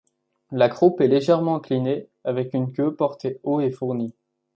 [0.51, 4.15] La croupe est légèrement inclinée, avec une queue portée haut et fournis.